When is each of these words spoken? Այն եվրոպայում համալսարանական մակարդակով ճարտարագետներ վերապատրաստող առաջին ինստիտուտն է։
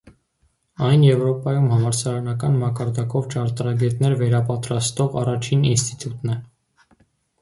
Այն 0.85 1.03
եվրոպայում 1.07 1.67
համալսարանական 1.73 2.57
մակարդակով 2.63 3.29
ճարտարագետներ 3.35 4.17
վերապատրաստող 4.23 5.21
առաջին 5.25 5.69
ինստիտուտն 5.75 6.35
է։ 6.39 6.41